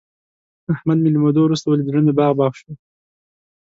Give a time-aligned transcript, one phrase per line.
[0.73, 2.71] احمد مې له مودو ورسته ولید، زړه مې باغ باغ شو.